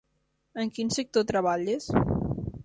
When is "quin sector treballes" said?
0.77-1.91